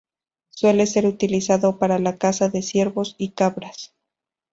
[0.49, 3.93] Suele ser utilizado para la caza de ciervos y cabras.